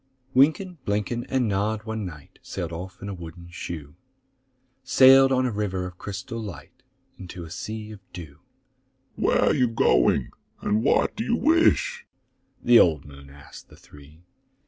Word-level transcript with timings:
Wynken, 0.33 0.79
Blynken, 0.83 1.27
and 1.29 1.47
Nod 1.47 1.83
one 1.83 2.07
night 2.07 2.39
Sailed 2.41 2.71
off 2.71 3.03
in 3.03 3.07
a 3.07 3.13
wooden 3.13 3.51
shoe,— 3.51 3.93
Sailed 4.83 5.31
on 5.31 5.45
a 5.45 5.51
river 5.51 5.85
of 5.85 5.99
crystal 5.99 6.41
light 6.41 6.81
Into 7.19 7.43
a 7.43 7.51
sea 7.51 7.91
of 7.91 7.99
dew. 8.11 8.39
"Where 9.15 9.39
are 9.39 9.53
you 9.53 9.67
going, 9.67 10.31
and 10.59 10.83
what 10.83 11.15
do 11.15 11.23
you 11.23 11.35
wish?" 11.35 12.07
The 12.63 12.79
old 12.79 13.05
moon 13.05 13.29
asked 13.29 13.69
the 13.69 13.77
three. 13.77 14.23